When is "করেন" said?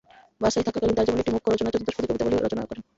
2.69-2.83